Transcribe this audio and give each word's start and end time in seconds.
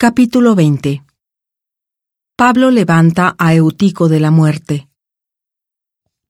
Capítulo 0.00 0.54
20 0.54 1.02
Pablo 2.36 2.70
levanta 2.70 3.34
a 3.36 3.52
Eutico 3.54 4.08
de 4.08 4.20
la 4.20 4.30
muerte. 4.30 4.88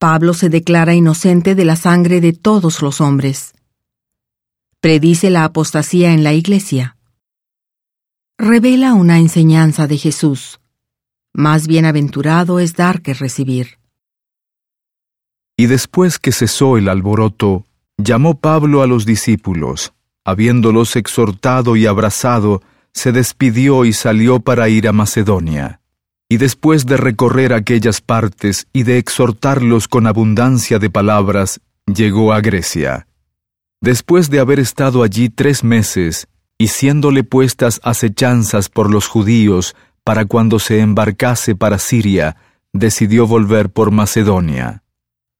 Pablo 0.00 0.34
se 0.34 0.48
declara 0.48 0.94
inocente 0.94 1.54
de 1.54 1.64
la 1.64 1.76
sangre 1.76 2.20
de 2.20 2.32
todos 2.32 2.82
los 2.82 3.00
hombres. 3.00 3.54
Predice 4.80 5.30
la 5.30 5.44
apostasía 5.44 6.12
en 6.12 6.24
la 6.24 6.32
iglesia. 6.32 6.96
Revela 8.36 8.94
una 8.94 9.20
enseñanza 9.20 9.86
de 9.86 9.96
Jesús. 9.96 10.58
Más 11.32 11.68
bienaventurado 11.68 12.58
es 12.58 12.74
dar 12.74 13.00
que 13.00 13.14
recibir. 13.14 13.78
Y 15.56 15.66
después 15.66 16.18
que 16.18 16.32
cesó 16.32 16.78
el 16.78 16.88
alboroto, 16.88 17.64
llamó 17.96 18.40
Pablo 18.40 18.82
a 18.82 18.88
los 18.88 19.06
discípulos, 19.06 19.92
habiéndolos 20.24 20.96
exhortado 20.96 21.76
y 21.76 21.86
abrazado, 21.86 22.60
se 22.92 23.12
despidió 23.12 23.84
y 23.84 23.92
salió 23.92 24.40
para 24.40 24.68
ir 24.68 24.88
a 24.88 24.92
Macedonia. 24.92 25.80
Y 26.28 26.38
después 26.38 26.86
de 26.86 26.96
recorrer 26.96 27.52
aquellas 27.52 28.00
partes 28.00 28.66
y 28.72 28.84
de 28.84 28.98
exhortarlos 28.98 29.88
con 29.88 30.06
abundancia 30.06 30.78
de 30.78 30.90
palabras, 30.90 31.60
llegó 31.86 32.32
a 32.32 32.40
Grecia. 32.40 33.06
Después 33.80 34.30
de 34.30 34.40
haber 34.40 34.60
estado 34.60 35.02
allí 35.02 35.28
tres 35.28 35.64
meses, 35.64 36.28
y 36.56 36.68
siéndole 36.68 37.24
puestas 37.24 37.80
acechanzas 37.82 38.68
por 38.68 38.90
los 38.90 39.08
judíos 39.08 39.74
para 40.04 40.24
cuando 40.24 40.58
se 40.58 40.80
embarcase 40.80 41.54
para 41.54 41.78
Siria, 41.78 42.36
decidió 42.72 43.26
volver 43.26 43.70
por 43.70 43.90
Macedonia. 43.90 44.82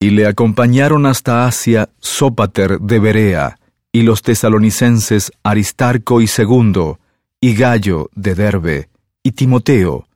Y 0.00 0.10
le 0.10 0.26
acompañaron 0.26 1.06
hasta 1.06 1.46
Asia 1.46 1.88
Sópater 1.98 2.78
de 2.78 3.00
Berea, 3.00 3.58
y 3.92 4.02
los 4.02 4.22
tesalonicenses 4.22 5.32
Aristarco 5.42 6.20
y 6.20 6.28
Segundo, 6.28 7.00
y 7.40 7.54
Gallo 7.54 8.10
de 8.14 8.34
Derbe, 8.34 8.88
y 9.22 9.32
Timoteo, 9.32 10.08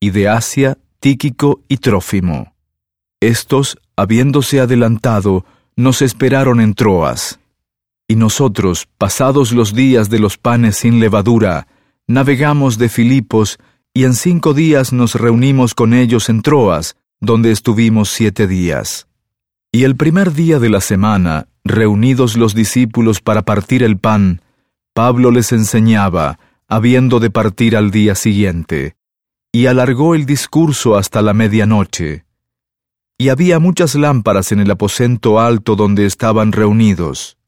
y 0.00 0.10
de 0.10 0.28
Asia 0.28 0.78
Tíquico 1.00 1.60
y 1.68 1.78
Trófimo. 1.78 2.54
Estos, 3.20 3.78
habiéndose 3.96 4.60
adelantado, 4.60 5.44
nos 5.76 6.02
esperaron 6.02 6.60
en 6.60 6.74
Troas. 6.74 7.40
Y 8.06 8.16
nosotros, 8.16 8.88
pasados 8.96 9.52
los 9.52 9.74
días 9.74 10.08
de 10.08 10.18
los 10.18 10.38
panes 10.38 10.76
sin 10.76 11.00
levadura, 11.00 11.66
navegamos 12.06 12.78
de 12.78 12.88
Filipos, 12.88 13.58
y 13.92 14.04
en 14.04 14.14
cinco 14.14 14.54
días 14.54 14.92
nos 14.92 15.16
reunimos 15.16 15.74
con 15.74 15.94
ellos 15.94 16.28
en 16.28 16.42
Troas, 16.42 16.96
donde 17.20 17.50
estuvimos 17.50 18.10
siete 18.10 18.46
días. 18.46 19.08
Y 19.72 19.82
el 19.82 19.96
primer 19.96 20.32
día 20.32 20.60
de 20.60 20.70
la 20.70 20.80
semana, 20.80 21.48
reunidos 21.64 22.36
los 22.36 22.54
discípulos 22.54 23.20
para 23.20 23.42
partir 23.42 23.82
el 23.82 23.98
pan, 23.98 24.42
Pablo 24.94 25.30
les 25.30 25.52
enseñaba, 25.52 26.38
habiendo 26.68 27.18
de 27.18 27.30
partir 27.30 27.76
al 27.76 27.90
día 27.90 28.14
siguiente, 28.14 28.96
y 29.50 29.66
alargó 29.66 30.14
el 30.14 30.26
discurso 30.26 30.96
hasta 30.96 31.22
la 31.22 31.32
medianoche. 31.32 32.26
Y 33.16 33.30
había 33.30 33.58
muchas 33.58 33.94
lámparas 33.94 34.52
en 34.52 34.60
el 34.60 34.70
aposento 34.70 35.40
alto 35.40 35.74
donde 35.74 36.06
estaban 36.06 36.52
reunidos. 36.52 37.38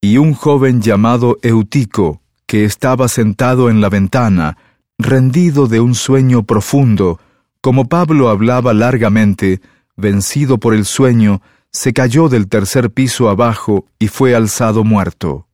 Y 0.00 0.18
un 0.18 0.34
joven 0.34 0.80
llamado 0.80 1.38
Eutico, 1.42 2.22
que 2.46 2.64
estaba 2.64 3.08
sentado 3.08 3.70
en 3.70 3.80
la 3.80 3.88
ventana, 3.88 4.58
rendido 4.98 5.66
de 5.66 5.80
un 5.80 5.94
sueño 5.94 6.44
profundo, 6.44 7.18
como 7.60 7.88
Pablo 7.88 8.28
hablaba 8.28 8.74
largamente, 8.74 9.60
vencido 9.96 10.58
por 10.58 10.74
el 10.74 10.84
sueño, 10.84 11.42
se 11.72 11.92
cayó 11.92 12.28
del 12.28 12.48
tercer 12.48 12.92
piso 12.92 13.28
abajo 13.28 13.86
y 13.98 14.08
fue 14.08 14.34
alzado 14.34 14.84
muerto. 14.84 15.47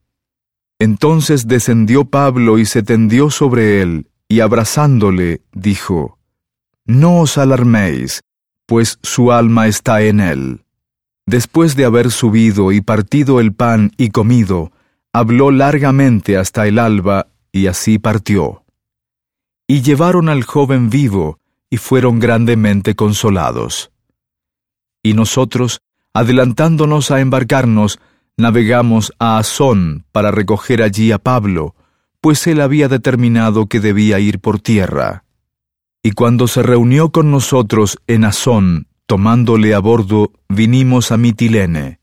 Entonces 0.79 1.47
descendió 1.47 2.05
Pablo 2.05 2.57
y 2.59 2.65
se 2.65 2.83
tendió 2.83 3.29
sobre 3.29 3.81
él, 3.81 4.07
y 4.27 4.41
abrazándole, 4.41 5.41
dijo, 5.53 6.17
No 6.85 7.21
os 7.21 7.37
alarméis, 7.37 8.21
pues 8.65 8.99
su 9.01 9.31
alma 9.31 9.67
está 9.67 10.01
en 10.01 10.19
él. 10.19 10.65
Después 11.25 11.75
de 11.75 11.85
haber 11.85 12.11
subido 12.11 12.71
y 12.71 12.81
partido 12.81 13.39
el 13.39 13.53
pan 13.53 13.91
y 13.97 14.09
comido, 14.09 14.71
habló 15.13 15.49
largamente 15.49 16.37
hasta 16.37 16.67
el 16.67 16.77
alba, 16.77 17.27
y 17.51 17.67
así 17.67 17.97
partió. 17.97 18.63
Y 19.67 19.81
llevaron 19.81 20.29
al 20.29 20.43
joven 20.43 20.89
vivo, 20.89 21.39
y 21.69 21.77
fueron 21.77 22.19
grandemente 22.19 22.95
consolados. 22.95 23.91
Y 25.01 25.13
nosotros, 25.13 25.79
adelantándonos 26.13 27.11
a 27.11 27.21
embarcarnos, 27.21 27.99
navegamos 28.37 29.13
a 29.17 29.37
Asón 29.37 30.05
para 30.11 30.31
recoger 30.31 30.81
allí 30.81 31.11
a 31.11 31.17
Pablo, 31.17 31.75
pues 32.21 32.47
él 32.47 32.61
había 32.61 32.87
determinado 32.87 33.67
que 33.67 33.79
debía 33.79 34.19
ir 34.19 34.39
por 34.39 34.59
tierra. 34.59 35.23
Y 36.03 36.11
cuando 36.11 36.47
se 36.47 36.61
reunió 36.61 37.11
con 37.11 37.31
nosotros 37.31 37.97
en 38.07 38.25
Asón, 38.25 38.87
tomándole 39.05 39.73
a 39.73 39.79
bordo, 39.79 40.31
vinimos 40.49 41.11
a 41.11 41.17
Mitilene. 41.17 41.99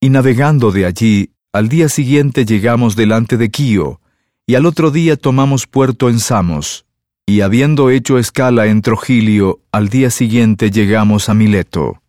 Y 0.00 0.10
navegando 0.10 0.70
de 0.70 0.86
allí, 0.86 1.32
al 1.52 1.68
día 1.68 1.88
siguiente 1.88 2.44
llegamos 2.44 2.96
delante 2.96 3.36
de 3.36 3.50
Quío, 3.50 4.00
y 4.46 4.54
al 4.54 4.66
otro 4.66 4.90
día 4.90 5.16
tomamos 5.16 5.66
puerto 5.66 6.08
en 6.08 6.20
Samos, 6.20 6.86
y 7.26 7.42
habiendo 7.42 7.90
hecho 7.90 8.18
escala 8.18 8.66
en 8.66 8.82
Trogilio, 8.82 9.60
al 9.72 9.88
día 9.88 10.10
siguiente 10.10 10.70
llegamos 10.70 11.28
a 11.28 11.34
Mileto 11.34 12.00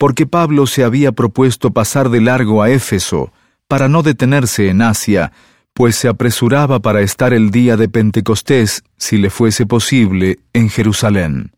porque 0.00 0.24
Pablo 0.24 0.66
se 0.66 0.82
había 0.82 1.12
propuesto 1.12 1.72
pasar 1.72 2.08
de 2.08 2.22
largo 2.22 2.62
a 2.62 2.70
Éfeso, 2.70 3.34
para 3.68 3.86
no 3.86 4.02
detenerse 4.02 4.70
en 4.70 4.80
Asia, 4.80 5.30
pues 5.74 5.94
se 5.94 6.08
apresuraba 6.08 6.80
para 6.80 7.02
estar 7.02 7.34
el 7.34 7.50
día 7.50 7.76
de 7.76 7.90
Pentecostés, 7.90 8.82
si 8.96 9.18
le 9.18 9.28
fuese 9.28 9.66
posible, 9.66 10.38
en 10.54 10.70
Jerusalén. 10.70 11.52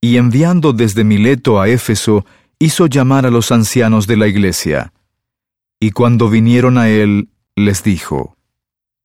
Y 0.00 0.16
enviando 0.16 0.72
desde 0.72 1.04
Mileto 1.04 1.60
a 1.60 1.68
Éfeso, 1.68 2.26
hizo 2.58 2.88
llamar 2.88 3.24
a 3.24 3.30
los 3.30 3.52
ancianos 3.52 4.08
de 4.08 4.16
la 4.16 4.26
iglesia. 4.26 4.92
Y 5.78 5.92
cuando 5.92 6.30
vinieron 6.30 6.76
a 6.76 6.88
él, 6.88 7.28
les 7.54 7.84
dijo, 7.84 8.36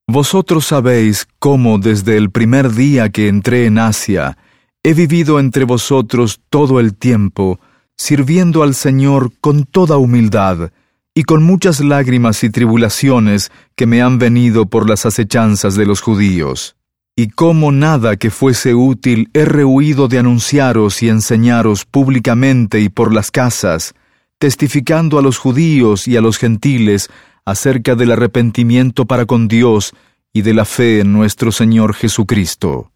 Vosotros 0.08 0.66
sabéis 0.66 1.28
cómo 1.38 1.78
desde 1.78 2.18
el 2.18 2.32
primer 2.32 2.72
día 2.72 3.10
que 3.10 3.28
entré 3.28 3.68
en 3.68 3.78
Asia, 3.78 4.40
he 4.82 4.96
vivido 4.96 5.40
entre 5.40 5.66
vosotros 5.66 6.42
todo 6.50 6.80
el 6.80 6.96
tiempo, 6.96 7.60
sirviendo 7.98 8.64
al 8.64 8.76
Señor 8.76 9.32
con 9.40 9.66
toda 9.66 9.98
humildad 9.98 10.72
y 11.16 11.24
con 11.24 11.44
muchas 11.44 11.80
lágrimas 11.80 12.44
y 12.44 12.50
tribulaciones 12.50 13.52
que 13.76 13.86
me 13.86 14.02
han 14.02 14.18
venido 14.18 14.66
por 14.66 14.90
las 14.90 15.06
acechanzas 15.06 15.76
de 15.76 15.86
los 15.86 16.02
judíos. 16.02 16.76
Y 17.16 17.28
como 17.28 17.72
nada 17.72 18.16
que 18.18 18.32
fuese 18.32 18.74
útil 18.74 19.30
he 19.34 19.46
rehuido 19.46 20.08
de 20.08 20.18
anunciaros 20.18 21.04
y 21.04 21.10
enseñaros 21.10 21.86
públicamente 21.86 22.80
y 22.80 22.90
por 22.90 23.14
las 23.14 23.30
casas, 23.30 23.94
testificando 24.40 25.20
a 25.20 25.22
los 25.22 25.38
judíos 25.38 26.08
y 26.08 26.18
a 26.18 26.22
los 26.22 26.38
gentiles 26.38 27.10
acerca 27.46 27.94
del 27.96 28.12
arrepentimiento 28.12 29.06
para 29.06 29.26
con 29.26 29.48
Dios 29.48 29.94
y 30.34 30.42
de 30.42 30.56
la 30.56 30.66
fe 30.66 31.02
en 31.02 31.14
nuestro 31.14 31.52
Señor 31.52 31.94
Jesucristo. 31.94 32.92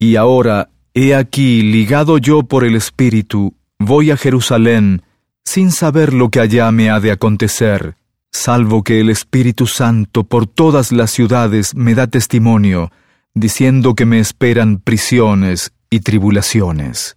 Y 0.00 0.16
ahora, 0.16 0.70
he 0.92 1.14
aquí 1.14 1.62
ligado 1.62 2.18
yo 2.18 2.42
por 2.42 2.64
el 2.64 2.74
Espíritu, 2.74 3.54
Voy 3.78 4.10
a 4.10 4.16
Jerusalén 4.16 5.02
sin 5.44 5.70
saber 5.70 6.14
lo 6.14 6.30
que 6.30 6.40
allá 6.40 6.70
me 6.72 6.90
ha 6.90 7.00
de 7.00 7.12
acontecer, 7.12 7.96
salvo 8.32 8.82
que 8.82 9.00
el 9.00 9.10
Espíritu 9.10 9.66
Santo 9.66 10.24
por 10.24 10.46
todas 10.46 10.90
las 10.90 11.10
ciudades 11.10 11.74
me 11.74 11.94
da 11.94 12.06
testimonio, 12.06 12.90
diciendo 13.34 13.94
que 13.94 14.06
me 14.06 14.20
esperan 14.20 14.78
prisiones 14.78 15.72
y 15.90 16.00
tribulaciones. 16.00 17.14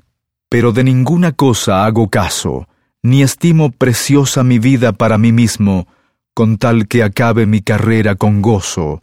Pero 0.50 0.72
de 0.72 0.84
ninguna 0.84 1.32
cosa 1.32 1.86
hago 1.86 2.10
caso, 2.10 2.68
ni 3.02 3.22
estimo 3.22 3.72
preciosa 3.72 4.44
mi 4.44 4.60
vida 4.60 4.94
para 4.94 5.18
mí 5.18 5.32
mismo, 5.32 5.88
con 6.34 6.58
tal 6.58 6.88
que 6.88 7.04
acabe 7.04 7.46
mi 7.46 7.62
carrera 7.62 8.16
con 8.16 8.42
gozo, 8.42 9.02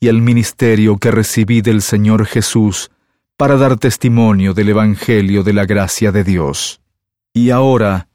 y 0.00 0.08
el 0.08 0.22
ministerio 0.22 0.96
que 0.96 1.10
recibí 1.10 1.60
del 1.60 1.82
Señor 1.82 2.24
Jesús, 2.26 2.90
para 3.36 3.56
dar 3.56 3.76
testimonio 3.76 4.54
del 4.54 4.70
Evangelio 4.70 5.42
de 5.42 5.52
la 5.52 5.66
gracia 5.66 6.12
de 6.12 6.24
Dios. 6.24 6.80
Y 7.32 7.50
ahora, 7.50 8.08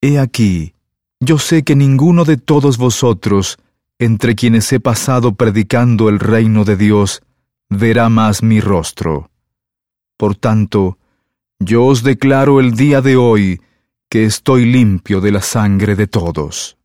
he 0.00 0.18
aquí, 0.18 0.74
yo 1.18 1.38
sé 1.38 1.64
que 1.64 1.74
ninguno 1.74 2.24
de 2.24 2.36
todos 2.36 2.78
vosotros, 2.78 3.58
entre 3.98 4.34
quienes 4.34 4.72
he 4.72 4.80
pasado 4.80 5.34
predicando 5.34 6.08
el 6.08 6.20
reino 6.20 6.64
de 6.64 6.76
Dios, 6.76 7.22
verá 7.68 8.08
más 8.08 8.42
mi 8.42 8.60
rostro. 8.60 9.30
Por 10.16 10.36
tanto, 10.36 10.98
yo 11.58 11.84
os 11.84 12.02
declaro 12.02 12.60
el 12.60 12.76
día 12.76 13.00
de 13.00 13.16
hoy 13.16 13.60
que 14.08 14.24
estoy 14.24 14.64
limpio 14.66 15.20
de 15.20 15.32
la 15.32 15.42
sangre 15.42 15.96
de 15.96 16.06
todos, 16.06 16.76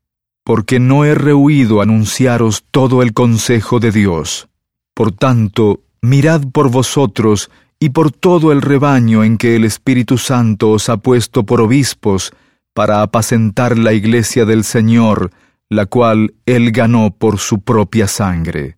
porque 0.43 0.79
no 0.79 1.05
he 1.05 1.15
rehuido 1.15 1.81
anunciaros 1.81 2.65
todo 2.71 3.01
el 3.01 3.13
consejo 3.13 3.79
de 3.79 3.91
Dios. 3.91 4.47
Por 4.93 5.11
tanto, 5.11 5.81
mirad 6.01 6.41
por 6.51 6.69
vosotros 6.69 7.49
y 7.79 7.89
por 7.89 8.11
todo 8.11 8.51
el 8.51 8.61
rebaño 8.61 9.23
en 9.23 9.37
que 9.37 9.55
el 9.55 9.65
Espíritu 9.65 10.17
Santo 10.17 10.71
os 10.71 10.89
ha 10.89 10.97
puesto 10.97 11.45
por 11.45 11.61
obispos, 11.61 12.31
para 12.73 13.01
apacentar 13.01 13.77
la 13.77 13.93
iglesia 13.93 14.45
del 14.45 14.63
Señor, 14.65 15.31
la 15.69 15.85
cual 15.85 16.33
Él 16.45 16.71
ganó 16.71 17.11
por 17.11 17.39
su 17.39 17.61
propia 17.61 18.07
sangre. 18.07 18.77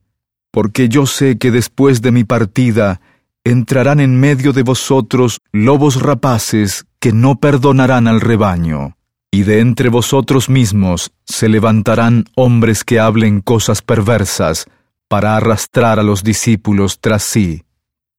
porque 0.51 0.89
yo 0.89 1.05
sé 1.05 1.37
que 1.37 1.51
después 1.51 2.01
de 2.01 2.11
mi 2.11 2.23
partida 2.23 2.99
entrarán 3.43 3.99
en 3.99 4.19
medio 4.19 4.53
de 4.53 4.63
vosotros 4.63 5.39
lobos 5.51 6.01
rapaces 6.01 6.85
que 6.99 7.11
no 7.11 7.39
perdonarán 7.39 8.07
al 8.07 8.21
rebaño, 8.21 8.97
y 9.29 9.43
de 9.43 9.59
entre 9.59 9.89
vosotros 9.89 10.49
mismos 10.49 11.11
se 11.25 11.47
levantarán 11.47 12.25
hombres 12.35 12.83
que 12.83 12.99
hablen 12.99 13.41
cosas 13.41 13.83
perversas 13.83 14.65
para 15.07 15.37
arrastrar 15.37 15.99
a 15.99 16.03
los 16.03 16.23
discípulos 16.23 16.99
tras 16.99 17.21
sí. 17.21 17.63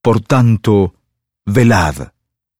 Por 0.03 0.21
tanto, 0.21 0.95
velad, 1.45 2.13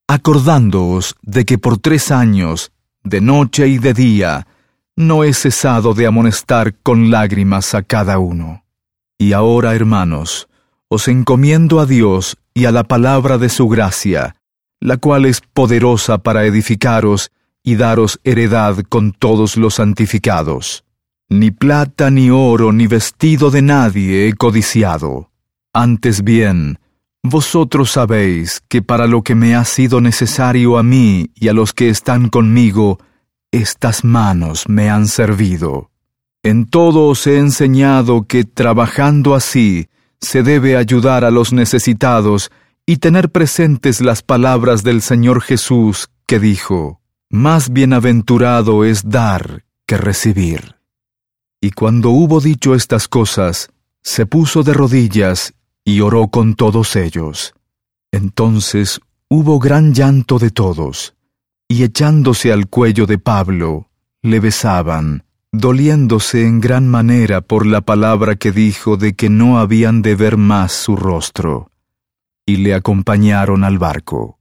acordándoos 0.07 1.15
de 1.21 1.45
que 1.45 1.57
por 1.57 1.77
tres 1.77 2.11
años, 2.11 2.71
de 3.03 3.21
noche 3.21 3.67
y 3.67 3.77
de 3.77 3.93
día, 3.93 4.47
no 4.95 5.23
he 5.23 5.33
cesado 5.33 5.93
de 5.93 6.07
amonestar 6.07 6.75
con 6.75 7.09
lágrimas 7.09 7.73
a 7.73 7.83
cada 7.83 8.19
uno. 8.19 8.65
Y 9.17 9.33
ahora, 9.33 9.73
hermanos, 9.73 10.49
os 10.89 11.07
encomiendo 11.07 11.79
a 11.79 11.85
Dios 11.85 12.37
y 12.53 12.65
a 12.65 12.71
la 12.71 12.83
palabra 12.83 13.37
de 13.37 13.49
su 13.49 13.67
gracia, 13.67 14.35
la 14.81 14.97
cual 14.97 15.25
es 15.25 15.41
poderosa 15.41 16.17
para 16.17 16.45
edificaros 16.45 17.31
y 17.63 17.75
daros 17.75 18.19
heredad 18.23 18.79
con 18.89 19.11
todos 19.11 19.55
los 19.55 19.75
santificados. 19.75 20.83
Ni 21.29 21.51
plata, 21.51 22.09
ni 22.09 22.29
oro, 22.31 22.71
ni 22.71 22.87
vestido 22.87 23.51
de 23.51 23.61
nadie 23.61 24.27
he 24.27 24.33
codiciado. 24.33 25.29
Antes 25.73 26.23
bien, 26.23 26.79
vosotros 27.23 27.91
sabéis 27.91 28.61
que 28.67 28.81
para 28.81 29.07
lo 29.07 29.23
que 29.23 29.35
me 29.35 29.55
ha 29.55 29.65
sido 29.65 30.01
necesario 30.01 30.77
a 30.77 30.83
mí 30.83 31.31
y 31.35 31.47
a 31.49 31.53
los 31.53 31.73
que 31.73 31.89
están 31.89 32.29
conmigo, 32.29 32.99
estas 33.51 34.03
manos 34.03 34.65
me 34.67 34.89
han 34.89 35.07
servido. 35.07 35.91
En 36.43 36.65
todo 36.65 37.07
os 37.07 37.27
he 37.27 37.37
enseñado 37.37 38.25
que 38.25 38.45
trabajando 38.45 39.35
así 39.35 39.89
se 40.21 40.43
debe 40.43 40.77
ayudar 40.77 41.25
a 41.25 41.31
los 41.31 41.51
necesitados 41.51 42.51
y 42.85 42.97
tener 42.97 43.29
presentes 43.29 44.01
las 44.01 44.21
palabras 44.21 44.83
del 44.83 45.01
Señor 45.01 45.41
Jesús 45.41 46.09
que 46.25 46.39
dijo, 46.39 47.01
Más 47.29 47.71
bienaventurado 47.71 48.85
es 48.85 49.09
dar 49.09 49.65
que 49.85 49.97
recibir. 49.97 50.75
Y 51.61 51.71
cuando 51.71 52.11
hubo 52.11 52.39
dicho 52.39 52.73
estas 52.73 53.07
cosas, 53.07 53.69
se 54.01 54.25
puso 54.25 54.63
de 54.63 54.73
rodillas 54.73 55.53
y 55.85 56.01
oró 56.01 56.27
con 56.27 56.55
todos 56.55 56.95
ellos. 56.95 57.53
Entonces 58.11 58.99
hubo 59.29 59.59
gran 59.59 59.93
llanto 59.93 60.39
de 60.39 60.51
todos, 60.51 61.15
y 61.67 61.83
echándose 61.83 62.51
al 62.51 62.67
cuello 62.67 63.05
de 63.05 63.17
Pablo, 63.17 63.89
le 64.21 64.39
besaban, 64.39 65.23
doliéndose 65.51 66.45
en 66.45 66.59
gran 66.59 66.87
manera 66.87 67.41
por 67.41 67.65
la 67.65 67.81
palabra 67.81 68.35
que 68.35 68.51
dijo 68.51 68.97
de 68.97 69.13
que 69.13 69.29
no 69.29 69.59
habían 69.59 70.01
de 70.01 70.15
ver 70.15 70.37
más 70.37 70.71
su 70.71 70.95
rostro 70.95 71.69
y 72.49 72.57
le 72.57 72.73
acompañaron 72.73 73.63
al 73.63 73.77
barco. 73.77 74.38